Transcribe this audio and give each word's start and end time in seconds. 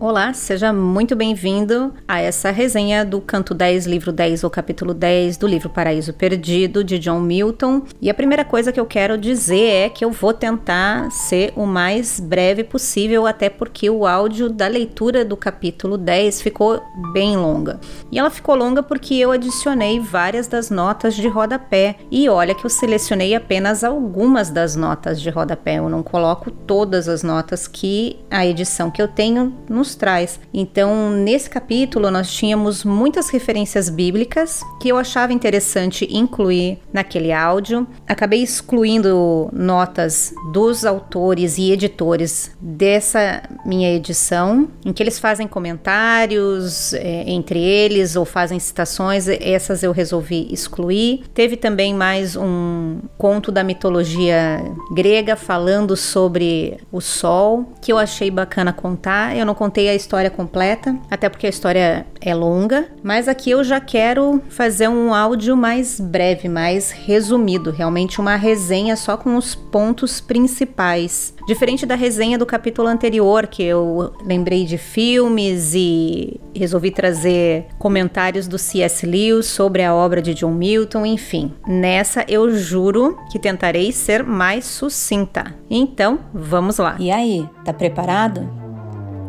Olá, 0.00 0.32
seja 0.32 0.72
muito 0.72 1.14
bem-vindo 1.14 1.94
a 2.08 2.18
essa 2.20 2.50
resenha 2.50 3.04
do 3.04 3.20
Canto 3.20 3.54
10, 3.54 3.86
livro 3.86 4.12
10 4.12 4.42
ou 4.42 4.50
capítulo 4.50 4.92
10 4.92 5.36
do 5.36 5.46
livro 5.46 5.68
Paraíso 5.68 6.12
Perdido 6.12 6.82
de 6.82 6.98
John 6.98 7.20
Milton. 7.20 7.82
E 8.00 8.10
a 8.10 8.14
primeira 8.14 8.44
coisa 8.44 8.72
que 8.72 8.80
eu 8.80 8.86
quero 8.86 9.16
dizer 9.16 9.66
é 9.66 9.88
que 9.88 10.04
eu 10.04 10.10
vou 10.10 10.32
tentar 10.32 11.10
ser 11.10 11.52
o 11.54 11.64
mais 11.64 12.18
breve 12.18 12.64
possível, 12.64 13.26
até 13.26 13.48
porque 13.48 13.88
o 13.88 14.06
áudio 14.06 14.48
da 14.50 14.66
leitura 14.66 15.24
do 15.24 15.36
capítulo 15.36 15.96
10 15.96 16.42
ficou 16.42 16.82
bem 17.12 17.36
longa. 17.36 17.78
E 18.10 18.18
ela 18.18 18.30
ficou 18.30 18.54
longa 18.54 18.82
porque 18.82 19.14
eu 19.14 19.30
adicionei 19.30 20.00
várias 20.00 20.46
das 20.46 20.70
notas 20.70 21.14
de 21.14 21.28
rodapé. 21.28 21.96
E 22.10 22.28
olha 22.28 22.54
que 22.54 22.64
eu 22.64 22.70
selecionei 22.70 23.34
apenas 23.34 23.84
algumas 23.84 24.50
das 24.50 24.76
notas 24.76 25.20
de 25.20 25.30
rodapé, 25.30 25.76
eu 25.76 25.88
não 25.88 26.02
coloco 26.02 26.50
todas 26.50 27.08
as 27.08 27.22
notas 27.22 27.68
que 27.68 28.18
a 28.30 28.44
edição 28.46 28.90
que 28.90 29.00
eu 29.00 29.08
tenho 29.08 29.54
nos 29.74 29.94
traz. 29.94 30.40
Então, 30.52 31.10
nesse 31.10 31.50
capítulo, 31.50 32.10
nós 32.10 32.30
tínhamos 32.32 32.84
muitas 32.84 33.28
referências 33.28 33.88
bíblicas 33.88 34.62
que 34.80 34.88
eu 34.88 34.96
achava 34.96 35.32
interessante 35.32 36.08
incluir 36.10 36.78
naquele 36.92 37.32
áudio. 37.32 37.86
Acabei 38.06 38.42
excluindo 38.42 39.48
notas 39.52 40.32
dos 40.52 40.84
autores 40.84 41.58
e 41.58 41.72
editores 41.72 42.54
dessa 42.60 43.42
minha 43.64 43.92
edição, 43.92 44.68
em 44.84 44.92
que 44.92 45.02
eles 45.02 45.18
fazem 45.18 45.46
comentários 45.46 46.92
é, 46.94 47.24
entre 47.26 47.60
eles 47.60 48.16
ou 48.16 48.24
fazem 48.24 48.58
citações. 48.58 49.28
Essas 49.28 49.82
eu 49.82 49.92
resolvi 49.92 50.48
excluir. 50.52 51.24
Teve 51.34 51.56
também 51.56 51.94
mais 51.94 52.36
um 52.36 52.98
conto 53.18 53.50
da 53.50 53.64
mitologia 53.64 54.62
grega 54.92 55.36
falando 55.36 55.96
sobre 55.96 56.78
o 56.92 57.00
sol, 57.00 57.72
que 57.80 57.92
eu 57.92 57.98
achei 57.98 58.30
bacana 58.30 58.72
contar. 58.72 59.36
Eu 59.36 59.46
não 59.46 59.54
contei 59.64 59.88
a 59.88 59.94
história 59.94 60.28
completa, 60.28 60.94
até 61.10 61.26
porque 61.26 61.46
a 61.46 61.48
história 61.48 62.06
é 62.20 62.34
longa, 62.34 62.86
mas 63.02 63.28
aqui 63.28 63.50
eu 63.50 63.64
já 63.64 63.80
quero 63.80 64.42
fazer 64.50 64.88
um 64.88 65.14
áudio 65.14 65.56
mais 65.56 65.98
breve, 65.98 66.50
mais 66.50 66.90
resumido, 66.90 67.70
realmente 67.70 68.20
uma 68.20 68.36
resenha 68.36 68.94
só 68.94 69.16
com 69.16 69.36
os 69.36 69.54
pontos 69.54 70.20
principais. 70.20 71.32
Diferente 71.46 71.86
da 71.86 71.94
resenha 71.94 72.36
do 72.36 72.44
capítulo 72.44 72.88
anterior, 72.88 73.46
que 73.46 73.62
eu 73.62 74.12
lembrei 74.22 74.66
de 74.66 74.76
filmes 74.76 75.72
e 75.74 76.38
resolvi 76.54 76.90
trazer 76.90 77.66
comentários 77.78 78.46
do 78.46 78.58
C.S. 78.58 79.06
Lewis 79.06 79.46
sobre 79.46 79.82
a 79.82 79.94
obra 79.94 80.20
de 80.20 80.34
John 80.34 80.52
Milton, 80.52 81.06
enfim. 81.06 81.54
Nessa 81.66 82.22
eu 82.28 82.54
juro 82.54 83.18
que 83.32 83.38
tentarei 83.38 83.92
ser 83.92 84.22
mais 84.22 84.66
sucinta. 84.66 85.54
Então, 85.70 86.18
vamos 86.34 86.76
lá. 86.76 86.96
E 86.98 87.10
aí, 87.10 87.48
tá 87.64 87.72
preparado? 87.72 88.63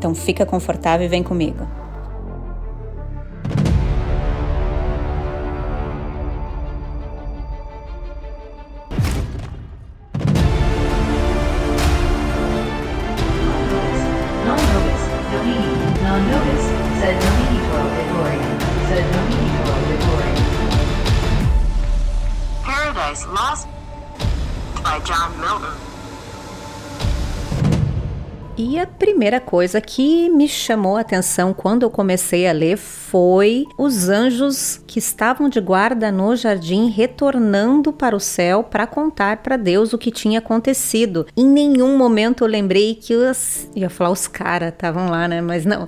Então 0.05 0.13
fica 0.13 0.45
confortável 0.45 1.03
e 1.03 1.09
vem 1.09 1.23
comigo. 1.23 1.67
Lost 23.27 23.67
by 24.83 24.99
John 25.03 25.31
Milton. 25.39 25.84
E 28.57 28.79
a 28.79 28.87
primeira 28.87 29.41
coisa 29.41 29.81
que 29.81 30.29
me 30.29 30.47
chamou 30.47 30.95
a 30.95 31.01
atenção 31.01 31.53
quando 31.53 31.83
eu 31.83 31.89
comecei 31.89 32.47
a 32.47 32.53
ler 32.53 32.77
foi 32.77 33.65
os 33.77 34.07
anjos 34.07 34.81
que 34.87 34.97
estavam 34.97 35.49
de 35.49 35.59
guarda 35.59 36.09
no 36.09 36.33
jardim 36.37 36.89
retornando 36.89 37.91
para 37.91 38.15
o 38.15 38.19
céu 38.19 38.63
para 38.63 38.87
contar 38.87 39.37
para 39.37 39.57
Deus 39.57 39.91
o 39.91 39.97
que 39.97 40.09
tinha 40.09 40.39
acontecido. 40.39 41.27
Em 41.35 41.45
nenhum 41.45 41.97
momento 41.97 42.45
eu 42.45 42.47
lembrei 42.47 42.95
que 42.95 43.13
os, 43.13 43.69
ia 43.75 43.89
falar 43.89 44.11
os 44.11 44.25
caras 44.25 44.69
estavam 44.69 45.09
lá, 45.09 45.27
né? 45.27 45.41
Mas 45.41 45.65
não, 45.65 45.85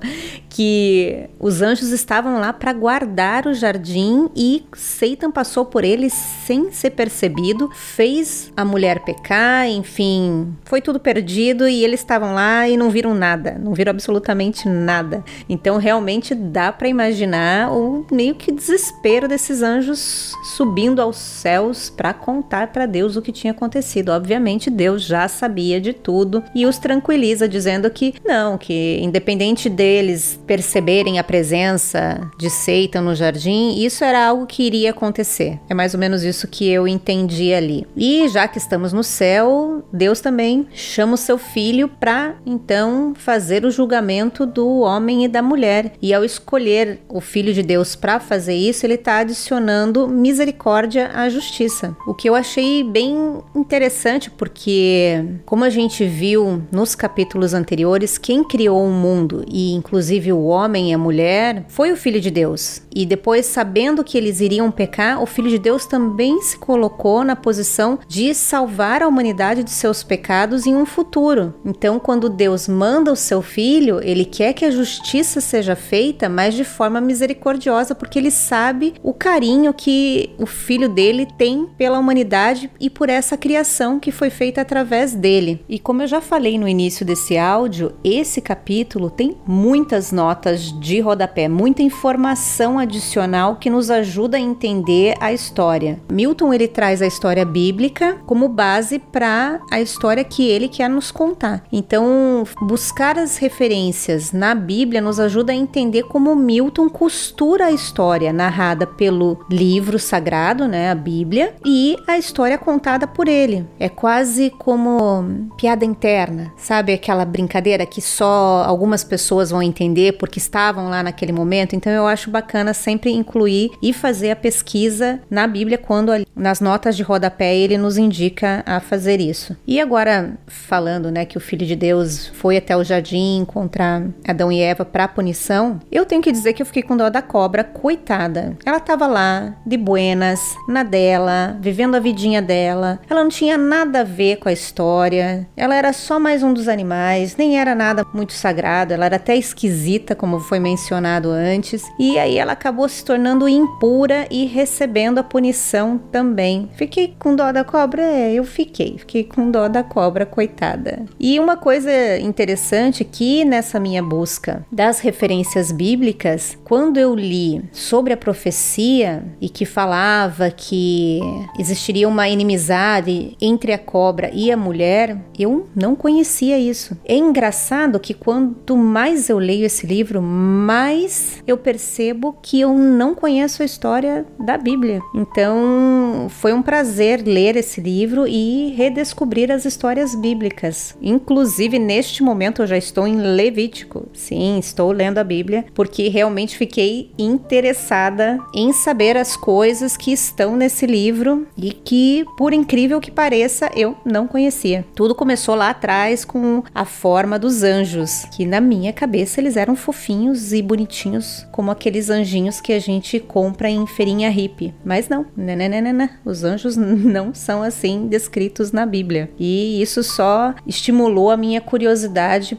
que 0.50 1.26
os 1.40 1.62
anjos 1.62 1.90
estavam 1.90 2.38
lá 2.38 2.52
para 2.52 2.74
guardar 2.74 3.46
o 3.46 3.54
jardim 3.54 4.28
e 4.36 4.66
Satan 4.74 5.30
passou 5.30 5.64
por 5.64 5.84
eles 5.84 6.12
sem 6.12 6.70
ser 6.70 6.90
percebido, 6.90 7.70
fez 7.72 8.52
a 8.54 8.64
mulher 8.64 9.00
pecar, 9.04 9.66
enfim, 9.68 10.54
foi 10.64 10.82
tudo 10.82 11.00
perdido 11.00 11.66
e 11.66 11.82
eles 11.82 12.00
estavam 12.00 12.34
lá 12.34 12.57
e 12.66 12.76
não 12.76 12.88
viram 12.88 13.14
nada, 13.14 13.58
não 13.62 13.74
viram 13.74 13.90
absolutamente 13.90 14.66
nada. 14.66 15.22
Então 15.48 15.76
realmente 15.76 16.34
dá 16.34 16.72
para 16.72 16.88
imaginar 16.88 17.70
o 17.70 18.06
meio 18.10 18.34
que 18.34 18.50
desespero 18.50 19.28
desses 19.28 19.62
anjos 19.62 20.32
subindo 20.56 21.02
aos 21.02 21.16
céus 21.16 21.90
para 21.90 22.14
contar 22.14 22.68
para 22.68 22.86
Deus 22.86 23.16
o 23.16 23.22
que 23.22 23.32
tinha 23.32 23.52
acontecido. 23.52 24.10
Obviamente 24.10 24.70
Deus 24.70 25.04
já 25.04 25.28
sabia 25.28 25.80
de 25.80 25.92
tudo 25.92 26.42
e 26.54 26.64
os 26.64 26.78
tranquiliza 26.78 27.46
dizendo 27.46 27.90
que 27.90 28.14
não, 28.24 28.56
que 28.56 28.98
independente 29.02 29.68
deles 29.68 30.40
perceberem 30.46 31.18
a 31.18 31.24
presença 31.24 32.30
de 32.38 32.48
Satan 32.48 33.02
no 33.02 33.14
jardim, 33.14 33.78
isso 33.78 34.04
era 34.04 34.26
algo 34.26 34.46
que 34.46 34.62
iria 34.62 34.90
acontecer. 34.90 35.58
É 35.68 35.74
mais 35.74 35.92
ou 35.94 36.00
menos 36.00 36.22
isso 36.22 36.48
que 36.48 36.68
eu 36.68 36.88
entendi 36.88 37.52
ali. 37.52 37.86
E 37.96 38.28
já 38.28 38.48
que 38.48 38.58
estamos 38.58 38.92
no 38.92 39.04
céu, 39.04 39.84
Deus 39.92 40.20
também 40.20 40.66
chama 40.72 41.14
o 41.14 41.18
seu 41.18 41.36
filho 41.38 41.88
para 41.88 42.34
então 42.48 43.12
fazer 43.14 43.64
o 43.64 43.70
julgamento 43.70 44.46
do 44.46 44.80
homem 44.80 45.24
e 45.24 45.28
da 45.28 45.42
mulher. 45.42 45.92
E 46.00 46.14
ao 46.14 46.24
escolher 46.24 47.00
o 47.08 47.20
filho 47.20 47.52
de 47.52 47.62
Deus 47.62 47.94
para 47.94 48.18
fazer 48.18 48.54
isso, 48.54 48.86
ele 48.86 48.94
está 48.94 49.18
adicionando 49.18 50.08
misericórdia 50.08 51.10
à 51.14 51.28
justiça. 51.28 51.96
O 52.06 52.14
que 52.14 52.28
eu 52.28 52.34
achei 52.34 52.82
bem 52.82 53.42
interessante, 53.54 54.30
porque 54.30 55.24
como 55.44 55.64
a 55.64 55.70
gente 55.70 56.04
viu 56.04 56.62
nos 56.72 56.94
capítulos 56.94 57.54
anteriores, 57.54 58.18
quem 58.18 58.42
criou 58.42 58.84
o 58.84 58.90
mundo 58.90 59.44
e 59.48 59.72
inclusive 59.74 60.32
o 60.32 60.44
homem 60.44 60.90
e 60.90 60.94
a 60.94 60.98
mulher, 60.98 61.64
foi 61.68 61.92
o 61.92 61.96
Filho 61.96 62.20
de 62.20 62.30
Deus. 62.30 62.82
E 62.94 63.04
depois, 63.04 63.46
sabendo 63.46 64.02
que 64.02 64.16
eles 64.16 64.40
iriam 64.40 64.70
pecar, 64.70 65.22
o 65.22 65.26
Filho 65.26 65.50
de 65.50 65.58
Deus 65.58 65.86
também 65.86 66.40
se 66.42 66.56
colocou 66.56 67.24
na 67.24 67.36
posição 67.36 67.98
de 68.08 68.34
salvar 68.34 69.02
a 69.02 69.08
humanidade 69.08 69.62
de 69.62 69.70
seus 69.70 70.02
pecados 70.02 70.66
em 70.66 70.74
um 70.74 70.86
futuro. 70.86 71.54
Então, 71.64 71.98
quando 71.98 72.28
Deus 72.38 72.68
manda 72.68 73.12
o 73.12 73.16
seu 73.16 73.42
filho, 73.42 74.00
ele 74.00 74.24
quer 74.24 74.52
que 74.52 74.64
a 74.64 74.70
justiça 74.70 75.40
seja 75.40 75.74
feita, 75.74 76.28
mas 76.28 76.54
de 76.54 76.62
forma 76.62 77.00
misericordiosa, 77.00 77.96
porque 77.96 78.16
ele 78.16 78.30
sabe 78.30 78.94
o 79.02 79.12
carinho 79.12 79.74
que 79.74 80.30
o 80.38 80.46
filho 80.46 80.88
dele 80.88 81.26
tem 81.36 81.66
pela 81.76 81.98
humanidade 81.98 82.70
e 82.78 82.88
por 82.88 83.08
essa 83.08 83.36
criação 83.36 83.98
que 83.98 84.12
foi 84.12 84.30
feita 84.30 84.60
através 84.60 85.16
dele. 85.16 85.64
E 85.68 85.80
como 85.80 86.02
eu 86.02 86.06
já 86.06 86.20
falei 86.20 86.56
no 86.56 86.68
início 86.68 87.04
desse 87.04 87.36
áudio, 87.36 87.92
esse 88.04 88.40
capítulo 88.40 89.10
tem 89.10 89.36
muitas 89.44 90.12
notas 90.12 90.72
de 90.78 91.00
rodapé, 91.00 91.48
muita 91.48 91.82
informação 91.82 92.78
adicional 92.78 93.56
que 93.56 93.68
nos 93.68 93.90
ajuda 93.90 94.36
a 94.36 94.40
entender 94.40 95.16
a 95.20 95.32
história. 95.32 95.98
Milton 96.08 96.54
ele 96.54 96.68
traz 96.68 97.02
a 97.02 97.06
história 97.06 97.44
bíblica 97.44 98.16
como 98.26 98.48
base 98.48 99.00
para 99.00 99.60
a 99.72 99.80
história 99.80 100.22
que 100.22 100.48
ele 100.48 100.68
quer 100.68 100.88
nos 100.88 101.10
contar. 101.10 101.64
Então, 101.72 102.27
buscar 102.62 103.18
as 103.18 103.36
referências 103.36 104.32
na 104.32 104.54
Bíblia 104.54 105.00
nos 105.00 105.20
ajuda 105.20 105.52
a 105.52 105.56
entender 105.56 106.04
como 106.04 106.34
Milton 106.34 106.88
costura 106.88 107.66
a 107.66 107.72
história 107.72 108.32
narrada 108.32 108.86
pelo 108.86 109.44
livro 109.50 109.98
sagrado, 109.98 110.66
né, 110.66 110.90
a 110.90 110.94
Bíblia, 110.94 111.54
e 111.64 111.96
a 112.06 112.18
história 112.18 112.58
contada 112.58 113.06
por 113.06 113.28
ele. 113.28 113.66
É 113.78 113.88
quase 113.88 114.50
como 114.58 115.48
piada 115.56 115.84
interna, 115.84 116.52
sabe 116.56 116.92
aquela 116.92 117.24
brincadeira 117.24 117.86
que 117.86 118.00
só 118.00 118.64
algumas 118.66 119.04
pessoas 119.04 119.50
vão 119.50 119.62
entender 119.62 120.12
porque 120.18 120.38
estavam 120.38 120.88
lá 120.88 121.02
naquele 121.02 121.32
momento. 121.32 121.74
Então 121.74 121.92
eu 121.92 122.06
acho 122.06 122.30
bacana 122.30 122.74
sempre 122.74 123.10
incluir 123.10 123.70
e 123.82 123.92
fazer 123.92 124.30
a 124.30 124.36
pesquisa 124.36 125.20
na 125.30 125.46
Bíblia 125.46 125.78
quando 125.78 126.12
nas 126.34 126.60
notas 126.60 126.96
de 126.96 127.02
rodapé 127.02 127.56
ele 127.56 127.76
nos 127.76 127.98
indica 127.98 128.62
a 128.66 128.80
fazer 128.80 129.20
isso. 129.20 129.56
E 129.66 129.80
agora 129.80 130.38
falando, 130.46 131.10
né, 131.10 131.24
que 131.24 131.36
o 131.36 131.40
filho 131.40 131.66
de 131.66 131.76
Deus 131.76 132.17
foi 132.26 132.56
até 132.56 132.76
o 132.76 132.84
jardim 132.84 133.38
encontrar 133.38 134.02
Adão 134.26 134.50
e 134.50 134.60
Eva 134.60 134.84
para 134.84 135.08
punição, 135.08 135.80
eu 135.90 136.04
tenho 136.04 136.22
que 136.22 136.32
dizer 136.32 136.52
que 136.52 136.62
eu 136.62 136.66
fiquei 136.66 136.82
com 136.82 136.96
dó 136.96 137.08
da 137.08 137.22
cobra, 137.22 137.62
coitada. 137.62 138.56
Ela 138.64 138.80
tava 138.80 139.06
lá 139.06 139.54
de 139.64 139.76
buenas, 139.76 140.40
na 140.68 140.82
dela, 140.82 141.56
vivendo 141.60 141.94
a 141.94 142.00
vidinha 142.00 142.42
dela. 142.42 143.00
Ela 143.08 143.22
não 143.22 143.30
tinha 143.30 143.56
nada 143.56 144.00
a 144.00 144.04
ver 144.04 144.36
com 144.36 144.48
a 144.48 144.52
história. 144.52 145.46
Ela 145.56 145.74
era 145.74 145.92
só 145.92 146.18
mais 146.18 146.42
um 146.42 146.52
dos 146.52 146.68
animais, 146.68 147.36
nem 147.36 147.58
era 147.58 147.74
nada 147.74 148.06
muito 148.12 148.32
sagrado, 148.32 148.92
ela 148.94 149.06
era 149.06 149.16
até 149.16 149.36
esquisita 149.36 150.14
como 150.14 150.40
foi 150.40 150.58
mencionado 150.58 151.30
antes, 151.30 151.84
e 151.98 152.18
aí 152.18 152.38
ela 152.38 152.52
acabou 152.52 152.88
se 152.88 153.04
tornando 153.04 153.48
impura 153.48 154.26
e 154.30 154.46
recebendo 154.46 155.18
a 155.18 155.22
punição 155.22 155.98
também. 156.10 156.70
Fiquei 156.74 157.14
com 157.18 157.34
dó 157.34 157.52
da 157.52 157.64
cobra? 157.64 158.02
É, 158.02 158.32
eu 158.32 158.44
fiquei. 158.44 158.98
Fiquei 158.98 159.24
com 159.24 159.50
dó 159.50 159.68
da 159.68 159.82
cobra, 159.82 160.24
coitada. 160.24 161.04
E 161.18 161.38
uma 161.38 161.56
coisa 161.56 161.90
interessante 162.20 163.04
que 163.04 163.44
nessa 163.44 163.78
minha 163.78 164.02
busca 164.02 164.64
das 164.70 165.00
referências 165.00 165.72
bíblicas, 165.72 166.56
quando 166.64 166.98
eu 166.98 167.14
li 167.14 167.62
sobre 167.72 168.12
a 168.12 168.16
profecia 168.16 169.22
e 169.40 169.48
que 169.48 169.64
falava 169.64 170.50
que 170.50 171.20
existiria 171.58 172.08
uma 172.08 172.28
inimizade 172.28 173.36
entre 173.40 173.72
a 173.72 173.78
cobra 173.78 174.30
e 174.32 174.50
a 174.50 174.56
mulher, 174.56 175.16
eu 175.38 175.66
não 175.74 175.94
conhecia 175.94 176.58
isso. 176.58 176.96
É 177.04 177.16
engraçado 177.16 178.00
que 178.00 178.14
quanto 178.14 178.76
mais 178.76 179.28
eu 179.28 179.38
leio 179.38 179.66
esse 179.66 179.86
livro, 179.86 180.20
mais 180.22 181.42
eu 181.46 181.56
percebo 181.56 182.36
que 182.42 182.60
eu 182.60 182.74
não 182.74 183.14
conheço 183.14 183.62
a 183.62 183.66
história 183.66 184.26
da 184.38 184.56
Bíblia. 184.56 185.00
Então, 185.14 186.26
foi 186.28 186.52
um 186.52 186.62
prazer 186.62 187.22
ler 187.24 187.56
esse 187.56 187.80
livro 187.80 188.26
e 188.26 188.74
redescobrir 188.76 189.50
as 189.50 189.64
histórias 189.64 190.14
bíblicas. 190.14 190.96
Inclusive, 191.00 191.78
neste 191.88 192.22
momento, 192.22 192.60
eu 192.60 192.66
já 192.66 192.76
estou 192.76 193.06
em 193.06 193.16
Levítico. 193.16 194.08
Sim, 194.12 194.58
estou 194.58 194.92
lendo 194.92 195.16
a 195.16 195.24
Bíblia 195.24 195.64
porque 195.74 196.08
realmente 196.08 196.54
fiquei 196.54 197.10
interessada 197.18 198.38
em 198.54 198.74
saber 198.74 199.16
as 199.16 199.34
coisas 199.34 199.96
que 199.96 200.12
estão 200.12 200.54
nesse 200.54 200.84
livro 200.84 201.46
e 201.56 201.72
que, 201.72 202.26
por 202.36 202.52
incrível 202.52 203.00
que 203.00 203.10
pareça, 203.10 203.70
eu 203.74 203.96
não 204.04 204.28
conhecia. 204.28 204.84
Tudo 204.94 205.14
começou 205.14 205.54
lá 205.54 205.70
atrás 205.70 206.26
com 206.26 206.62
a 206.74 206.84
forma 206.84 207.38
dos 207.38 207.62
anjos, 207.62 208.26
que 208.36 208.44
na 208.44 208.60
minha 208.60 208.92
cabeça 208.92 209.40
eles 209.40 209.56
eram 209.56 209.74
fofinhos 209.74 210.52
e 210.52 210.60
bonitinhos, 210.60 211.46
como 211.50 211.70
aqueles 211.70 212.10
anjinhos 212.10 212.60
que 212.60 212.74
a 212.74 212.78
gente 212.78 213.18
compra 213.18 213.70
em 213.70 213.86
feirinha 213.86 214.28
hippie. 214.28 214.74
Mas 214.84 215.08
não, 215.08 215.24
né, 215.34 215.56
né, 215.56 215.68
né, 215.68 215.80
né, 215.80 216.10
os 216.22 216.44
anjos 216.44 216.76
não 216.76 217.32
são 217.32 217.62
assim 217.62 218.08
descritos 218.08 218.72
na 218.72 218.84
Bíblia. 218.84 219.30
E 219.38 219.80
isso 219.80 220.02
só 220.02 220.54
estimulou 220.66 221.30
a 221.30 221.36
minha 221.36 221.62
curiosidade 221.62 221.77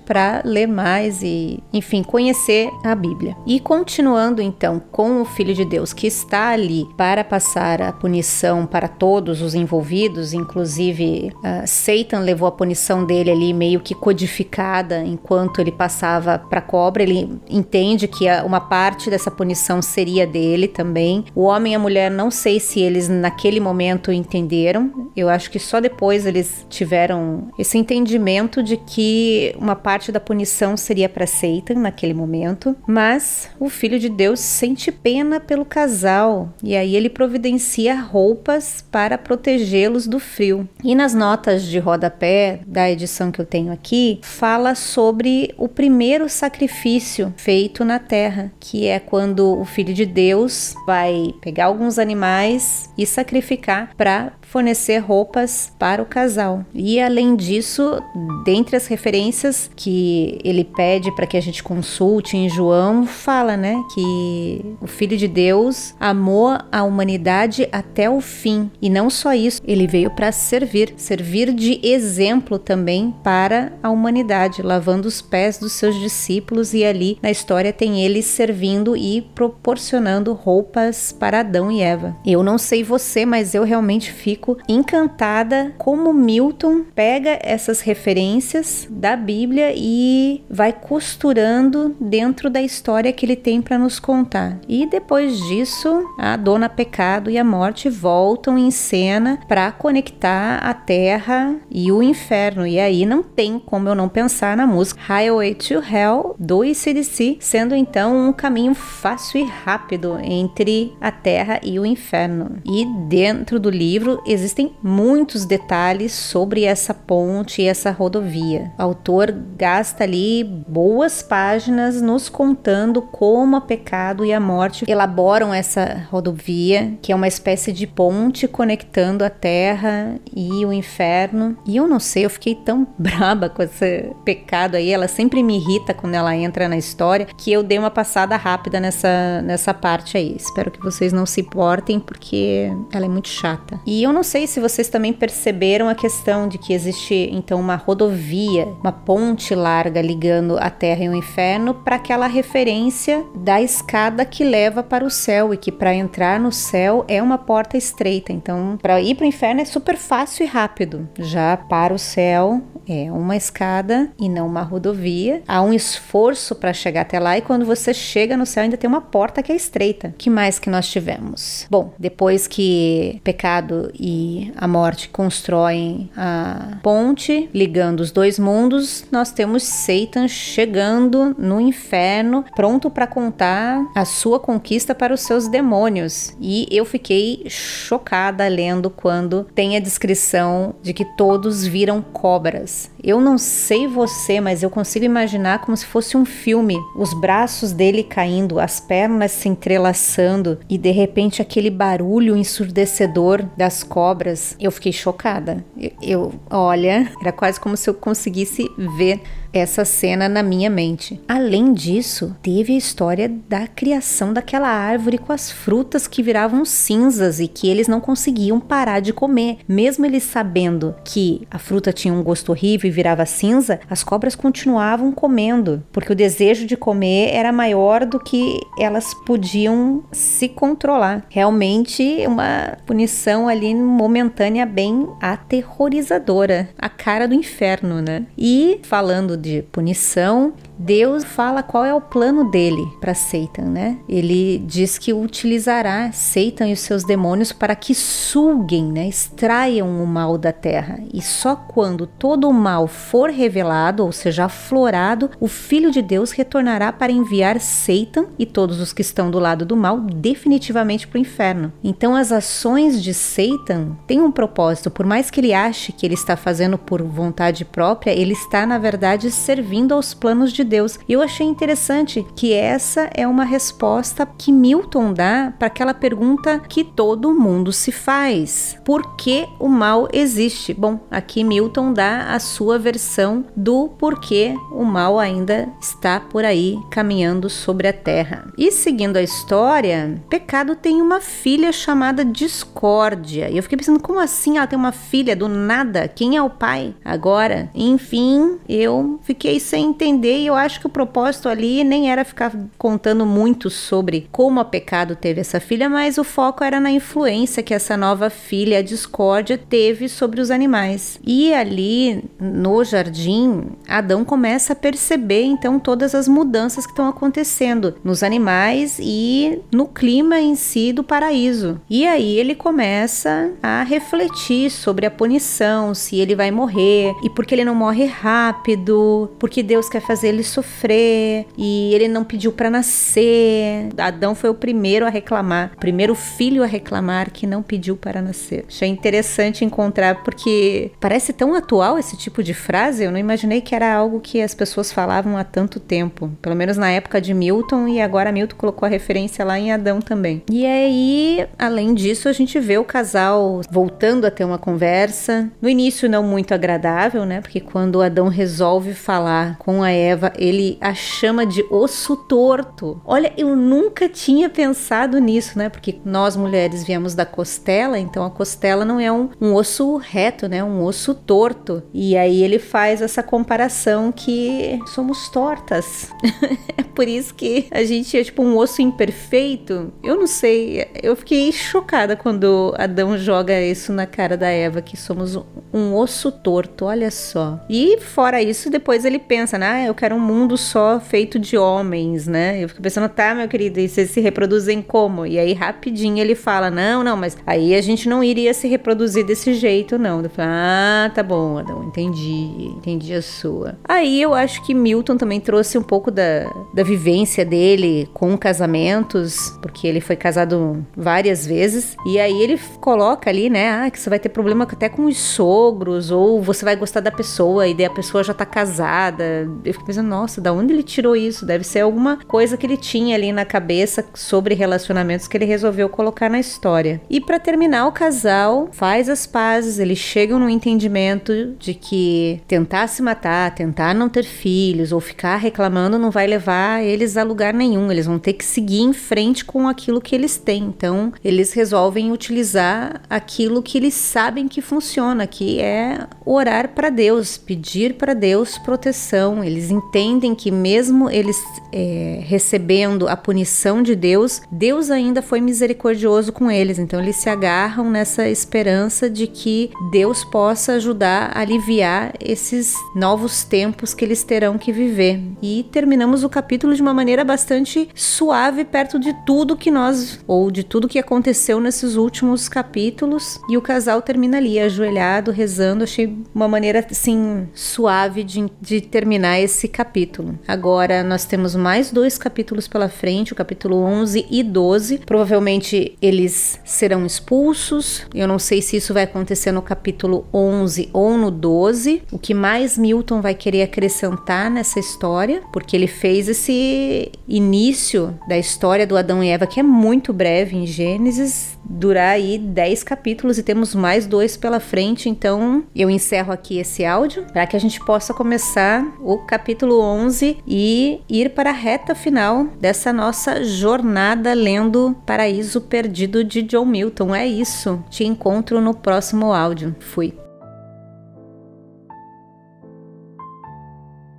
para 0.06 0.42
ler 0.46 0.68
mais 0.68 1.22
e, 1.22 1.64
enfim, 1.74 2.04
conhecer 2.04 2.70
a 2.84 2.96
Bíblia. 2.96 3.36
E 3.46 3.60
continuando 3.60 4.42
então 4.42 4.82
com 4.92 5.22
o 5.22 5.26
Filho 5.26 5.54
de 5.54 5.66
Deus 5.66 5.94
que 5.94 6.08
está 6.08 6.50
ali 6.50 6.86
para 6.98 7.24
passar 7.24 7.82
a 7.82 7.92
punição 7.92 8.66
para 8.66 8.88
todos 8.88 9.42
os 9.42 9.54
envolvidos, 9.54 10.34
inclusive 10.34 11.32
uh, 11.38 11.66
Satan 11.66 12.20
levou 12.20 12.48
a 12.48 12.52
punição 12.52 13.06
dele 13.06 13.32
ali 13.32 13.54
meio 13.54 13.80
que 13.80 13.96
codificada 13.96 15.04
enquanto 15.04 15.60
ele 15.60 15.72
passava 15.72 16.38
para 16.38 16.60
a 16.60 16.62
cobra. 16.62 17.04
Ele 17.04 17.40
entende 17.50 18.08
que 18.08 18.26
uma 18.46 18.60
parte 18.60 19.10
dessa 19.10 19.32
punição 19.32 19.82
seria 19.82 20.26
dele 20.26 20.68
também. 20.68 21.26
O 21.36 21.44
homem 21.44 21.74
e 21.74 21.76
a 21.76 21.80
mulher, 21.80 22.12
não 22.12 22.32
sei 22.32 22.60
se 22.60 22.80
eles 22.80 23.08
naquele 23.10 23.60
momento 23.60 24.12
entenderam. 24.12 25.12
Eu 25.16 25.30
acho 25.30 25.50
que 25.50 25.60
só 25.60 25.80
depois 25.80 26.26
eles 26.26 26.66
tiveram 26.70 27.50
esse 27.58 27.78
entendimento 27.78 28.62
de 28.62 28.78
que 28.78 29.09
uma 29.58 29.76
parte 29.76 30.12
da 30.12 30.20
punição 30.20 30.76
seria 30.76 31.10
para 31.10 31.28
Satan 31.28 31.76
naquele 31.76 32.14
momento. 32.14 32.76
Mas 32.88 33.50
o 33.60 33.70
filho 33.70 34.00
de 34.00 34.10
Deus 34.10 34.40
sente 34.40 34.92
pena 34.92 35.40
pelo 35.40 35.66
casal 35.66 36.54
e 36.64 36.76
aí 36.76 36.96
ele 36.96 37.10
providencia 37.10 37.96
roupas 38.00 38.84
para 38.92 39.18
protegê-los 39.18 40.08
do 40.08 40.20
frio. 40.20 40.68
E 40.84 40.96
nas 40.96 41.14
notas 41.14 41.64
de 41.64 41.80
rodapé 41.80 42.62
da 42.66 42.90
edição 42.90 43.32
que 43.32 43.40
eu 43.40 43.46
tenho 43.46 43.72
aqui, 43.72 44.20
fala 44.22 44.76
sobre 44.76 45.54
o 45.58 45.68
primeiro 45.68 46.28
sacrifício 46.30 47.34
feito 47.38 47.84
na 47.86 48.00
terra, 48.00 48.52
que 48.60 48.88
é 48.88 49.00
quando 49.00 49.60
o 49.60 49.66
filho 49.66 49.94
de 49.94 50.06
Deus 50.06 50.74
vai 50.86 51.34
pegar 51.42 51.66
alguns 51.66 52.00
animais 52.00 52.90
e 52.98 53.06
sacrificar 53.06 53.94
para 53.96 54.34
fornecer 54.50 54.98
roupas 54.98 55.72
para 55.78 56.02
o 56.02 56.06
casal. 56.06 56.66
E 56.74 57.00
além 57.00 57.36
disso, 57.36 58.02
dentre 58.44 58.76
as 58.76 58.88
referências 58.88 59.70
que 59.76 60.40
ele 60.44 60.64
pede 60.64 61.12
para 61.16 61.28
que 61.28 61.38
a 61.38 61.42
gente 61.42 61.62
consulte 61.62 62.36
em 62.36 62.50
João, 62.50 63.06
fala, 63.06 63.56
né, 63.56 63.76
que 63.94 64.66
o 64.82 64.88
filho 64.88 65.16
de 65.16 65.28
Deus 65.28 65.94
amou 66.00 66.58
a 66.72 66.84
humanidade 66.84 67.70
até 67.72 68.10
o 68.10 68.20
fim. 68.20 68.72
E 68.82 68.90
não 68.90 69.10
só 69.10 69.34
isso, 69.34 69.62
ele 69.64 69.86
veio 69.86 70.10
para 70.10 70.32
servir, 70.32 70.94
servir 70.98 71.54
de 71.54 71.80
exemplo 71.84 72.58
também 72.58 73.14
para 73.24 73.74
a 73.84 73.90
humanidade, 73.90 74.64
lavando 74.64 75.08
os 75.08 75.22
pés 75.22 75.60
dos 75.60 75.74
seus 75.74 75.96
discípulos 76.00 76.74
e 76.74 76.84
ali 76.84 77.20
na 77.22 77.30
história 77.30 77.72
tem 77.72 78.02
ele 78.02 78.24
servindo 78.24 78.98
e 78.98 79.22
proporcionando 79.22 80.34
roupas 80.34 81.12
para 81.12 81.42
Adão 81.42 81.72
e 81.72 81.82
Eva. 81.82 82.16
Eu 82.26 82.42
não 82.42 82.58
sei 82.58 82.84
você, 82.84 83.26
mas 83.26 83.54
eu 83.54 83.64
realmente 83.64 84.12
fico 84.12 84.39
fico 84.40 84.58
encantada 84.68 85.74
como 85.78 86.14
Milton 86.14 86.84
pega 86.96 87.38
essas 87.42 87.82
referências 87.82 88.88
da 88.90 89.16
Bíblia 89.16 89.74
e 89.76 90.42
vai 90.50 90.72
costurando 90.72 91.96
dentro 92.00 92.50
da 92.50 92.62
história 92.62 93.12
que 93.12 93.26
ele 93.26 93.36
tem 93.36 93.62
para 93.62 93.78
nos 93.78 94.00
contar. 94.00 94.58
E 94.68 94.86
depois 94.86 95.38
disso, 95.48 96.06
a 96.18 96.38
dona 96.38 96.70
pecado 96.70 97.30
e 97.30 97.38
a 97.38 97.44
morte 97.44 97.90
voltam 97.90 98.58
em 98.58 98.72
cena 98.72 99.40
para 99.48 99.72
conectar 99.74 100.60
a 100.60 100.74
terra 100.74 101.58
e 101.70 101.92
o 101.92 102.02
inferno. 102.02 102.66
E 102.66 102.80
aí 102.80 103.06
não 103.06 103.22
tem 103.22 103.60
como 103.60 103.90
eu 103.90 103.96
não 103.96 104.08
pensar 104.08 104.56
na 104.56 104.66
música 104.66 105.02
Highway 105.06 105.56
to 105.56 105.84
Hell 105.84 106.36
do 106.40 106.64
ICDC, 106.64 107.38
sendo 107.42 107.76
então 107.76 108.30
um 108.30 108.32
caminho 108.32 108.74
fácil 108.74 109.42
e 109.42 109.44
rápido 109.44 110.18
entre 110.22 110.94
a 111.02 111.12
terra 111.12 111.60
e 111.62 111.78
o 111.78 111.86
inferno. 111.86 112.58
E 112.66 112.86
dentro 113.08 113.60
do 113.60 113.70
livro 113.70 114.22
existem 114.32 114.76
muitos 114.84 115.46
detalhes 115.46 116.14
sobre 116.14 116.64
essa 116.64 116.94
ponte 116.94 117.62
e 117.62 117.66
essa 117.66 117.92
rodovia. 117.92 118.72
O 118.78 118.84
autor 118.84 119.34
gasta 119.58 120.04
ali 120.04 120.44
boas 120.44 121.22
páginas 121.22 122.02
nos 122.02 122.30
contando 122.30 123.02
como 123.02 123.56
a 123.56 123.62
pecado 123.62 124.24
e 124.24 124.32
a 124.32 124.40
morte 124.40 124.86
elaboram 124.88 125.54
essa 125.54 126.08
rodovia, 126.10 126.94
que 127.02 127.12
é 127.12 127.16
uma 127.16 127.28
espécie 127.28 127.72
de 127.72 127.88
ponte 127.88 128.48
conectando 128.48 129.24
a 129.24 129.30
terra 129.30 130.20
e 130.36 130.66
o 130.66 130.72
inferno. 130.72 131.58
E 131.66 131.78
eu 131.78 131.88
não 131.88 132.00
sei, 132.00 132.26
eu 132.26 132.30
fiquei 132.30 132.56
tão 132.56 132.88
braba 132.98 133.50
com 133.50 133.64
esse 133.64 134.12
pecado 134.24 134.76
aí, 134.76 134.92
ela 134.92 135.08
sempre 135.08 135.42
me 135.42 135.58
irrita 135.58 135.94
quando 135.94 136.14
ela 136.14 136.36
entra 136.36 136.70
na 136.70 136.78
história, 136.78 137.26
que 137.38 137.52
eu 137.52 137.64
dei 137.64 137.80
uma 137.80 137.92
passada 137.92 138.36
rápida 138.38 138.80
nessa, 138.80 139.42
nessa 139.42 139.74
parte 139.74 140.18
aí. 140.18 140.36
Espero 140.36 140.72
que 140.72 140.82
vocês 140.82 141.12
não 141.12 141.26
se 141.26 141.42
importem, 141.42 142.00
porque 142.00 142.72
ela 142.92 143.06
é 143.06 143.10
muito 143.10 143.30
chata. 143.30 143.80
E 143.86 144.04
eu 144.04 144.14
não 144.14 144.19
não 144.20 144.24
sei 144.24 144.48
se 144.48 144.60
vocês 144.60 144.90
também 144.90 145.14
perceberam 145.14 145.88
a 145.88 145.96
questão 145.96 146.46
de 146.46 146.58
que 146.58 146.74
existe 146.74 147.30
então 147.32 147.58
uma 147.58 147.78
rodovia, 147.78 148.66
uma 148.82 148.92
ponte 148.92 149.56
larga 149.56 150.02
ligando 150.02 150.58
a 150.60 150.70
Terra 150.70 151.06
e 151.06 151.08
o 151.08 151.16
Inferno 151.16 151.74
para 151.74 151.96
aquela 151.96 152.28
referência 152.28 153.26
da 153.34 153.62
escada 153.62 154.26
que 154.26 154.44
leva 154.44 154.84
para 154.84 155.06
o 155.06 155.10
céu 155.10 155.54
e 155.54 155.58
que 155.58 155.72
para 155.72 155.96
entrar 155.96 156.38
no 156.38 156.52
céu 156.52 157.06
é 157.08 157.24
uma 157.24 157.38
porta 157.38 157.78
estreita. 157.78 158.34
Então, 158.34 158.78
para 158.82 159.00
ir 159.00 159.16
para 159.16 159.24
o 159.24 159.28
inferno 159.28 159.62
é 159.62 159.66
super 159.66 159.96
fácil 159.96 160.44
e 160.44 160.50
rápido. 160.50 161.08
Já 161.18 161.56
para 161.56 161.94
o 161.94 161.98
céu 161.98 162.62
é 162.90 163.12
uma 163.12 163.36
escada 163.36 164.12
e 164.20 164.28
não 164.28 164.48
uma 164.48 164.64
rodovia. 164.64 165.44
Há 165.48 165.62
um 165.62 165.74
esforço 165.74 166.56
para 166.56 166.74
chegar 166.74 167.02
até 167.02 167.20
lá 167.20 167.38
e 167.38 167.42
quando 167.42 167.66
você 167.66 167.94
chega 167.94 168.36
no 168.36 168.46
céu 168.46 168.64
ainda 168.64 168.78
tem 168.78 168.88
uma 168.88 169.02
porta 169.02 169.44
que 169.44 169.52
é 169.52 169.56
estreita. 169.56 170.14
que 170.18 170.30
mais 170.30 170.58
que 170.58 170.70
nós 170.70 170.88
tivemos? 170.88 171.68
Bom, 171.70 171.94
depois 172.00 172.48
que 172.48 173.22
pecado 173.24 173.92
e 173.94 174.52
a 174.58 174.68
morte 174.68 175.10
constroem 175.10 176.10
a 176.16 176.80
ponte 176.82 177.50
ligando 177.54 178.00
os 178.00 178.12
dois 178.12 178.40
mundos, 178.40 179.06
nós 179.12 179.32
temos 179.32 179.64
Satan 179.64 180.28
chegando 180.28 181.36
no 181.38 181.60
inferno, 181.62 182.44
pronto 182.56 182.90
para 182.90 183.06
contar 183.06 183.86
a 183.96 184.06
sua 184.06 184.40
conquista 184.40 184.96
para 184.96 185.14
os 185.14 185.22
seus 185.22 185.48
demônios. 185.48 186.36
E 186.40 186.68
eu 186.72 186.86
fiquei 186.86 187.46
chocada 187.48 188.48
lendo 188.48 188.90
quando 188.90 189.46
tem 189.54 189.78
a 189.78 189.80
descrição 189.80 190.74
de 190.82 190.94
que 190.94 191.06
todos 191.06 191.66
viram 191.66 192.02
cobras. 192.02 192.79
Eu 193.02 193.20
não 193.20 193.38
sei 193.38 193.88
você, 193.88 194.40
mas 194.40 194.62
eu 194.62 194.70
consigo 194.70 195.06
imaginar 195.06 195.60
como 195.60 195.76
se 195.76 195.86
fosse 195.86 196.16
um 196.16 196.26
filme, 196.26 196.78
os 196.96 197.14
braços 197.14 197.72
dele 197.72 198.04
caindo, 198.04 198.60
as 198.60 198.80
pernas 198.80 199.32
se 199.32 199.48
entrelaçando 199.48 200.60
e 200.70 200.78
de 200.78 200.92
repente 200.92 201.42
aquele 201.42 201.70
barulho 201.70 202.36
ensurdecedor 202.36 203.44
das 203.58 203.84
cobras. 203.84 204.56
Eu 204.60 204.72
fiquei 204.72 204.92
chocada. 204.92 205.64
Eu, 205.78 205.92
eu 206.02 206.34
olha, 206.50 207.12
era 207.22 207.32
quase 207.32 207.60
como 207.60 207.78
se 207.78 207.90
eu 207.90 207.94
conseguisse 207.94 208.70
ver 208.98 209.22
essa 209.54 209.86
cena 209.86 210.30
na 210.30 210.44
minha 210.44 210.70
mente. 210.70 211.20
Além 211.28 211.74
disso, 211.74 212.36
teve 212.42 212.74
a 212.74 212.78
história 212.78 213.32
da 213.48 213.68
criação 213.68 214.34
daquela 214.34 214.70
árvore 214.70 215.18
com 215.18 215.32
as 215.32 215.52
frutas 215.52 216.08
que 216.08 216.24
viravam 216.24 216.66
cinzas 216.66 217.40
e 217.40 217.48
que 217.48 217.68
eles 217.68 217.88
não 217.88 218.00
conseguiam 218.00 218.60
parar 218.60 219.00
de 219.00 219.14
comer. 219.14 219.60
Mesmo 219.68 220.06
eles 220.06 220.24
sabendo 220.24 220.96
que 221.04 221.48
a 221.50 221.58
fruta 221.58 221.92
tinha 221.92 222.14
um 222.14 222.24
gosto 222.24 222.50
horrível 222.50 222.90
e 222.90 222.94
virava 222.94 223.26
cinza, 223.26 223.80
as 223.90 224.04
cobras 224.04 224.36
continuavam 224.36 225.12
comendo, 225.12 225.84
porque 225.92 226.12
o 226.12 226.16
desejo 226.16 226.66
de 226.66 226.78
comer 226.78 227.30
era 227.34 227.52
maior 227.52 228.06
do 228.06 228.20
que 228.20 228.60
elas 228.78 229.14
podiam 229.26 230.04
se 230.12 230.48
controlar. 230.50 231.26
Realmente 231.30 232.26
uma 232.28 232.78
punição 232.86 233.48
ali 233.48 233.74
momentânea 233.74 234.66
bem 234.66 235.08
aterrorizadora, 235.22 236.70
a 236.78 236.90
cara 236.90 237.28
do 237.28 237.34
inferno, 237.34 238.02
né? 238.02 238.26
E 238.38 238.80
falando 238.84 239.38
de 239.40 239.64
punição, 239.72 240.54
Deus 240.80 241.26
fala 241.26 241.62
qual 241.62 241.84
é 241.84 241.94
o 241.94 242.00
plano 242.00 242.50
dele 242.50 242.88
para 243.02 243.14
Satan, 243.14 243.64
né? 243.64 243.98
Ele 244.08 244.60
diz 244.60 244.98
que 244.98 245.12
utilizará 245.12 246.10
Satan 246.14 246.70
e 246.70 246.74
os 246.74 246.80
seus 246.80 247.04
demônios 247.04 247.52
para 247.52 247.76
que 247.76 247.94
suguem, 247.94 248.86
né, 248.86 249.10
extraiam 249.10 250.02
o 250.02 250.08
mal 250.08 250.38
da 250.38 250.54
terra. 250.54 251.00
E 251.14 251.22
só 251.22 251.54
quando 251.54 252.08
todo 252.08 252.48
o 252.48 252.54
mal 252.54 252.88
for 252.88 253.30
revelado, 253.30 254.06
ou 254.06 254.14
seja, 254.14 254.46
aflorado, 254.46 255.30
o 255.38 255.50
Filho 255.50 255.92
de 255.92 256.02
Deus 256.02 256.32
retornará 256.32 256.94
para 256.94 257.12
enviar 257.12 257.60
Satan 257.60 258.28
e 258.40 258.46
todos 258.46 258.80
os 258.80 258.94
que 258.94 259.02
estão 259.02 259.30
do 259.30 259.38
lado 259.38 259.66
do 259.66 259.76
mal 259.76 260.00
definitivamente 260.00 261.06
para 261.06 261.18
o 261.18 261.22
inferno. 261.22 261.74
Então 261.84 262.16
as 262.16 262.32
ações 262.32 263.04
de 263.04 263.14
Satan 263.14 263.98
têm 264.08 264.22
um 264.22 264.32
propósito, 264.32 264.90
por 264.90 265.06
mais 265.06 265.30
que 265.30 265.42
ele 265.42 265.54
ache 265.54 265.92
que 265.92 266.06
ele 266.06 266.14
está 266.14 266.38
fazendo 266.38 266.78
por 266.78 267.04
vontade 267.04 267.66
própria, 267.66 268.12
ele 268.12 268.34
está 268.34 268.66
na 268.66 268.78
verdade 268.78 269.30
servindo 269.30 269.94
aos 269.94 270.14
planos 270.14 270.54
de 270.54 270.69
Deus. 270.70 271.00
E 271.08 271.14
eu 271.14 271.22
achei 271.22 271.46
interessante 271.46 272.26
que 272.36 272.54
essa 272.54 273.10
é 273.14 273.28
uma 273.28 273.44
resposta 273.44 274.26
que 274.38 274.52
Milton 274.52 275.12
dá 275.12 275.52
para 275.58 275.68
aquela 275.68 275.94
pergunta 275.94 276.60
que 276.60 276.84
todo 276.84 277.34
mundo 277.34 277.74
se 277.74 277.92
faz: 277.92 278.78
por 278.86 279.16
que 279.16 279.48
o 279.60 279.68
mal 279.68 280.08
existe? 280.14 280.74
Bom, 280.74 281.00
aqui 281.10 281.44
Milton 281.44 281.92
dá 281.92 282.34
a 282.34 282.40
sua 282.40 282.78
versão 282.78 283.46
do 283.56 283.90
porquê 283.98 284.56
o 284.72 284.84
mal 284.84 285.20
ainda 285.20 285.68
está 285.82 286.20
por 286.20 286.46
aí 286.46 286.78
caminhando 286.92 287.50
sobre 287.50 287.88
a 287.88 287.94
terra. 287.94 288.48
E 288.58 288.72
seguindo 288.72 289.18
a 289.18 289.22
história, 289.22 290.22
pecado 290.30 290.76
tem 290.76 291.02
uma 291.02 291.20
filha 291.20 291.72
chamada 291.72 292.24
Discórdia. 292.24 293.50
E 293.50 293.58
eu 293.58 293.64
fiquei 293.64 293.78
pensando, 293.78 294.00
como 294.00 294.20
assim 294.20 294.58
ela 294.58 294.68
tem 294.68 294.78
uma 294.78 294.92
filha 294.92 295.36
do 295.36 295.48
nada? 295.48 296.08
Quem 296.08 296.38
é 296.38 296.42
o 296.42 296.50
pai? 296.50 296.94
Agora, 297.04 297.72
enfim, 297.74 298.60
eu 298.68 299.20
fiquei 299.24 299.60
sem 299.60 299.88
entender 299.88 300.40
e 300.40 300.48
eu 300.48 300.56
acho 300.60 300.80
que 300.80 300.88
o 300.88 300.90
propósito 300.90 301.50
ali 301.50 301.84
nem 301.84 302.12
era 302.12 302.24
ficar 302.24 302.54
contando 302.78 303.26
muito 303.26 303.70
sobre 303.70 304.28
como 304.32 304.60
a 304.60 304.66
pecado 304.66 305.16
teve 305.16 305.42
essa 305.42 305.60
filha, 305.60 305.90
mas 305.90 306.18
o 306.18 306.24
foco 306.24 306.64
era 306.64 306.80
na 306.80 306.92
influência 306.92 307.64
que 307.64 307.74
essa 307.74 307.98
nova 307.98 308.30
filha, 308.30 308.80
a 308.80 308.82
discórdia, 308.82 309.58
teve 309.58 310.08
sobre 310.08 310.42
os 310.42 310.52
animais. 310.52 311.20
E 311.26 311.54
ali 311.54 312.24
no 312.40 312.84
jardim, 312.84 313.64
Adão 313.88 314.24
começa 314.24 314.74
a 314.74 314.76
perceber 314.76 315.44
então 315.44 315.80
todas 315.80 316.14
as 316.14 316.28
mudanças 316.28 316.86
que 316.86 316.92
estão 316.92 317.08
acontecendo 317.08 317.96
nos 318.04 318.24
animais 318.24 318.98
e 319.02 319.60
no 319.72 319.88
clima 319.88 320.40
em 320.40 320.56
si 320.56 320.92
do 320.94 321.04
paraíso. 321.04 321.80
E 321.90 322.06
aí 322.06 322.38
ele 322.38 322.56
começa 322.56 323.52
a 323.62 323.84
refletir 323.84 324.70
sobre 324.72 325.06
a 325.06 325.12
punição, 325.12 325.94
se 325.94 326.18
ele 326.18 326.36
vai 326.36 326.52
morrer 326.52 327.14
e 327.24 327.30
por 327.30 327.46
que 327.46 327.56
ele 327.56 327.66
não 327.66 327.76
morre 327.76 328.06
rápido, 328.06 329.32
porque 329.40 329.64
Deus 329.64 329.90
quer 329.90 330.02
fazer 330.02 330.30
ele 330.30 330.44
sofrer 330.50 331.46
e 331.58 331.94
ele 331.94 332.08
não 332.08 332.24
pediu 332.24 332.52
para 332.52 332.70
nascer. 332.70 333.90
Adão 333.98 334.36
foi 334.36 334.50
o 334.50 334.54
primeiro 334.54 335.06
a 335.06 335.10
reclamar, 335.10 335.72
o 335.76 335.80
primeiro 335.80 336.16
filho 336.16 336.64
a 336.64 336.68
reclamar 336.68 337.32
que 337.32 337.48
não 337.48 337.62
pediu 337.62 337.96
para 337.96 338.22
nascer. 338.22 338.66
Achei 338.68 338.90
interessante 338.90 339.64
encontrar 339.64 340.24
porque 340.24 340.92
parece 341.00 341.34
tão 341.34 341.54
atual 341.54 341.98
esse 341.98 342.18
tipo 342.18 342.44
de 342.44 342.54
frase, 342.54 343.04
eu 343.04 343.12
não 343.12 343.20
imaginei 343.20 343.62
que 343.62 343.76
era 343.76 343.94
algo 343.94 344.20
que 344.20 344.42
as 344.42 344.54
pessoas 344.54 344.92
falavam 344.92 345.38
há 345.38 345.44
tanto 345.44 345.80
tempo, 345.80 346.32
pelo 346.42 346.56
menos 346.56 346.78
na 346.78 346.90
época 346.90 347.22
de 347.22 347.34
Milton 347.34 347.88
e 347.88 348.02
agora 348.02 348.32
Milton 348.32 348.56
colocou 348.56 348.86
a 348.86 348.90
referência 348.90 349.46
lá 349.46 349.58
em 349.60 349.72
Adão 349.72 350.02
também. 350.02 350.44
E 350.50 350.66
aí, 350.66 351.48
além 351.58 351.94
disso, 351.94 352.28
a 352.28 352.34
gente 352.34 352.60
vê 352.60 352.78
o 352.78 352.84
casal 352.84 353.62
voltando 353.70 354.26
a 354.26 354.32
ter 354.32 354.44
uma 354.44 354.58
conversa. 354.58 355.50
No 355.62 355.70
início 355.70 356.10
não 356.10 356.24
muito 356.24 356.54
agradável, 356.54 357.26
né? 357.26 357.42
Porque 357.42 357.60
quando 357.60 358.02
Adão 358.02 358.28
resolve 358.28 358.94
falar 358.94 359.58
com 359.58 359.84
a 359.84 359.92
Eva, 359.92 360.29
ele 360.38 360.78
a 360.82 360.94
chama 360.94 361.46
de 361.46 361.66
osso 361.70 362.16
torto. 362.16 363.02
Olha, 363.06 363.34
eu 363.38 363.56
nunca 363.56 364.08
tinha 364.10 364.50
pensado 364.50 365.20
nisso, 365.20 365.58
né? 365.58 365.70
Porque 365.70 366.00
nós 366.06 366.36
mulheres 366.36 366.84
viemos 366.84 367.16
da 367.16 367.26
costela, 367.26 367.98
então 367.98 368.26
a 368.26 368.30
costela 368.30 368.84
não 368.84 369.00
é 369.00 369.12
um, 369.12 369.30
um 369.40 369.54
osso 369.54 369.98
reto, 369.98 370.48
né? 370.48 370.64
Um 370.64 370.84
osso 370.84 371.14
torto. 371.14 371.84
E 371.94 372.18
aí 372.18 372.44
ele 372.44 372.60
faz 372.60 373.02
essa 373.02 373.24
comparação 373.24 374.12
que 374.12 374.80
somos 374.88 375.30
tortas. 375.30 376.10
é 376.78 376.84
por 376.84 377.08
isso 377.08 377.34
que 377.34 377.68
a 377.72 377.84
gente 377.84 378.18
é 378.18 378.24
tipo 378.24 378.44
um 378.44 378.58
osso 378.58 378.82
imperfeito. 378.82 379.94
Eu 380.04 380.18
não 380.18 380.28
sei, 380.28 380.88
eu 381.02 381.16
fiquei 381.16 381.52
chocada 381.52 382.16
quando 382.16 382.74
Adão 382.78 383.18
joga 383.18 383.62
isso 383.62 383.92
na 383.94 384.06
cara 384.06 384.36
da 384.36 384.50
Eva, 384.50 384.82
que 384.82 384.98
somos 384.98 385.36
um 385.74 385.96
osso 385.96 386.32
torto, 386.32 386.86
olha 386.86 387.12
só. 387.12 387.60
E 387.70 388.00
fora 388.00 388.42
isso, 388.42 388.70
depois 388.70 389.06
ele 389.06 389.20
pensa, 389.20 389.58
né? 389.58 389.70
Ah, 389.70 389.86
eu 389.86 389.94
quero 389.94 390.16
um 390.16 390.19
mundo 390.20 390.58
só 390.58 391.00
feito 391.00 391.40
de 391.40 391.58
homens, 391.58 392.28
né? 392.28 392.64
Eu 392.64 392.70
fico 392.70 392.82
pensando, 392.82 393.10
tá, 393.10 393.34
meu 393.34 393.48
querido, 393.48 393.80
e 393.80 393.88
vocês 393.88 394.12
se 394.12 394.20
reproduzem 394.20 394.82
como? 394.82 395.26
E 395.26 395.40
aí 395.40 395.54
rapidinho 395.54 396.20
ele 396.20 396.36
fala, 396.36 396.70
não, 396.70 397.04
não, 397.04 397.18
mas 397.18 397.38
aí 397.46 397.74
a 397.74 397.82
gente 397.82 398.08
não 398.10 398.24
iria 398.24 398.54
se 398.54 398.68
reproduzir 398.68 399.26
desse 399.26 399.54
jeito, 399.54 399.98
não. 399.98 400.22
Eu 400.22 400.30
falo, 400.30 400.50
ah, 400.52 401.12
tá 401.14 401.24
bom, 401.24 401.58
Adão, 401.58 401.84
entendi, 401.84 402.72
entendi 402.76 403.14
a 403.14 403.22
sua. 403.22 403.78
Aí 403.88 404.22
eu 404.22 404.34
acho 404.34 404.64
que 404.66 404.74
Milton 404.74 405.18
também 405.18 405.40
trouxe 405.40 405.78
um 405.78 405.84
pouco 405.84 406.12
da, 406.12 406.50
da 406.74 406.84
vivência 406.84 407.46
dele 407.46 408.10
com 408.14 408.38
casamentos, 408.38 409.58
porque 409.62 409.88
ele 409.88 410.02
foi 410.02 410.16
casado 410.16 410.86
várias 410.96 411.46
vezes, 411.46 411.96
e 412.06 412.20
aí 412.20 412.42
ele 412.42 412.60
coloca 412.80 413.30
ali, 413.30 413.50
né, 413.50 413.70
ah, 413.70 413.90
que 413.90 414.00
você 414.00 414.10
vai 414.10 414.20
ter 414.20 414.30
problema 414.30 414.64
até 414.64 414.90
com 414.90 415.06
os 415.06 415.18
sogros, 415.18 416.12
ou 416.12 416.42
você 416.42 416.66
vai 416.66 416.76
gostar 416.76 417.00
da 417.00 417.12
pessoa 417.12 417.68
e 417.68 417.74
daí 417.74 417.86
a 417.86 417.90
pessoa 417.90 418.24
já 418.24 418.34
tá 418.34 418.46
casada. 418.46 419.50
Eu 419.64 419.74
fico 419.74 419.86
pensando, 419.86 420.09
nossa, 420.10 420.42
da 420.42 420.52
onde 420.52 420.74
ele 420.74 420.84
tirou 420.84 421.16
isso? 421.16 421.46
Deve 421.46 421.64
ser 421.64 421.82
alguma 421.82 422.18
coisa 422.28 422.58
que 422.58 422.66
ele 422.66 422.76
tinha 422.76 423.16
ali 423.16 423.32
na 423.32 423.46
cabeça 423.46 424.04
sobre 424.16 424.56
relacionamentos 424.56 425.28
que 425.28 425.38
ele 425.38 425.46
resolveu 425.46 425.88
colocar 425.88 426.30
na 426.30 426.40
história. 426.40 427.00
E 427.10 427.22
para 427.22 427.40
terminar, 427.40 427.86
o 427.86 427.92
casal 427.92 428.70
faz 428.72 429.08
as 429.08 429.28
pazes, 429.28 429.78
eles 429.78 430.00
chegam 430.00 430.40
no 430.40 430.50
entendimento 430.50 431.54
de 431.60 431.74
que 431.74 432.42
tentar 432.48 432.88
se 432.88 433.02
matar, 433.02 433.54
tentar 433.54 433.94
não 433.94 434.10
ter 434.10 434.24
filhos 434.24 434.92
ou 434.92 435.00
ficar 435.00 435.38
reclamando 435.38 436.00
não 436.00 436.10
vai 436.10 436.26
levar 436.26 436.84
eles 436.84 437.16
a 437.16 437.24
lugar 437.24 437.54
nenhum. 437.54 437.92
Eles 437.92 438.08
vão 438.08 438.18
ter 438.18 438.34
que 438.34 438.44
seguir 438.44 438.82
em 438.82 438.94
frente 438.94 439.46
com 439.46 439.68
aquilo 439.68 440.02
que 440.02 440.16
eles 440.16 440.38
têm. 440.38 440.64
Então, 440.64 441.14
eles 441.24 441.54
resolvem 441.54 442.12
utilizar 442.12 443.02
aquilo 443.10 443.62
que 443.62 443.78
eles 443.78 443.94
sabem 443.94 444.48
que 444.48 444.62
funciona, 444.62 445.28
que 445.28 445.60
é 445.60 446.08
orar 446.26 446.70
para 446.70 446.90
Deus, 446.90 447.38
pedir 447.38 447.94
para 447.94 448.14
Deus 448.14 448.58
proteção. 448.58 449.44
Eles 449.44 449.70
entendem 449.70 449.99
que 450.38 450.50
mesmo 450.52 451.10
eles 451.10 451.38
é, 451.72 452.22
recebendo 452.24 453.08
a 453.08 453.18
punição 453.18 453.84
de 453.84 453.96
Deus, 453.96 454.42
Deus 454.52 454.90
ainda 454.90 455.22
foi 455.22 455.42
misericordioso 455.42 456.32
com 456.32 456.50
eles. 456.50 456.80
Então 456.80 457.02
eles 457.02 457.18
se 457.18 457.30
agarram 457.30 457.90
nessa 457.90 458.30
esperança 458.30 459.10
de 459.10 459.28
que 459.28 459.72
Deus 459.92 460.24
possa 460.24 460.74
ajudar 460.74 461.32
a 461.34 461.42
aliviar 461.42 462.14
esses 462.20 462.74
novos 462.96 463.44
tempos 463.44 463.94
que 463.94 464.06
eles 464.06 464.24
terão 464.24 464.58
que 464.58 464.72
viver. 464.72 465.22
E 465.42 465.66
terminamos 465.72 466.24
o 466.24 466.30
capítulo 466.30 466.74
de 466.74 466.82
uma 466.82 466.94
maneira 466.94 467.26
bastante 467.26 467.90
suave 467.94 468.64
perto 468.64 468.98
de 469.00 469.14
tudo 469.26 469.58
que 469.58 469.70
nós 469.70 470.20
ou 470.26 470.50
de 470.50 470.64
tudo 470.64 470.88
que 470.88 471.00
aconteceu 471.00 471.60
nesses 471.60 471.96
últimos 471.96 472.48
capítulos. 472.48 473.40
E 473.50 473.58
o 473.58 473.62
casal 473.62 474.02
termina 474.02 474.38
ali 474.38 474.60
ajoelhado, 474.60 475.32
rezando. 475.32 475.84
Achei 475.84 476.18
uma 476.34 476.48
maneira 476.48 476.86
assim 476.90 477.48
suave 477.54 478.24
de, 478.24 478.50
de 478.62 478.82
terminar 478.82 479.40
esse 479.40 479.68
capítulo. 479.90 480.38
Agora 480.48 481.04
nós 481.04 481.26
temos 481.26 481.56
mais 481.56 481.90
dois 481.90 482.16
capítulos 482.16 482.68
pela 482.68 482.88
frente, 482.88 483.34
o 483.34 483.36
capítulo 483.36 483.78
11 483.78 484.28
e 484.30 484.44
12. 484.44 485.00
Provavelmente 485.00 485.98
eles 486.00 486.60
serão 486.64 487.08
expulsos. 487.08 488.06
Eu 488.14 488.28
não 488.28 488.38
sei 488.38 488.62
se 488.62 488.78
isso 488.78 488.94
vai 488.94 489.04
acontecer 489.04 489.52
no 489.52 489.64
capítulo 489.64 490.28
11 490.32 490.90
ou 490.94 491.18
no 491.18 491.32
12. 491.32 492.04
O 492.12 492.20
que 492.20 492.36
mais 492.36 492.78
Milton 492.78 493.20
vai 493.20 493.34
querer 493.34 493.64
acrescentar 493.64 494.52
nessa 494.52 494.80
história, 494.80 495.42
porque 495.52 495.76
ele 495.76 495.88
fez 495.88 496.30
esse 496.30 497.12
início 497.28 498.16
da 498.28 498.38
história 498.38 498.86
do 498.86 498.96
Adão 498.96 499.24
e 499.24 499.30
Eva 499.30 499.48
que 499.48 499.60
é 499.60 499.64
muito 499.64 500.14
breve 500.14 500.56
em 500.56 500.68
Gênesis 500.68 501.59
durar 501.70 502.14
aí 502.14 502.38
10 502.38 502.84
capítulos 502.84 503.38
e 503.38 503.44
temos 503.44 503.76
mais 503.76 504.08
dois 504.08 504.36
pela 504.36 504.60
frente, 504.60 505.08
então 505.08 505.64
eu 505.76 505.90
encerro 505.90 506.34
aqui 506.34 506.58
esse 506.58 506.84
áudio 506.84 507.26
para 507.32 507.46
que 507.46 507.56
a 507.56 507.60
gente 507.60 507.80
possa 507.86 508.14
começar 508.14 508.86
o 509.02 509.20
capítulo 509.20 509.80
11 509.80 510.38
e 510.48 511.02
ir 511.08 511.30
para 511.32 511.52
a 511.52 511.54
reta 511.54 511.94
final 511.94 512.46
dessa 512.60 512.92
nossa 512.92 513.44
jornada 513.44 514.34
lendo 514.34 514.96
Paraíso 515.06 515.62
Perdido 515.62 516.24
de 516.24 516.42
John 516.42 516.66
Milton. 516.66 517.14
É 517.14 517.28
isso. 517.28 517.84
Te 517.90 518.04
encontro 518.04 518.60
no 518.60 518.74
próximo 518.74 519.32
áudio. 519.34 519.76
Fui. 519.80 520.14